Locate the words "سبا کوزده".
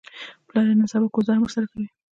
0.93-1.31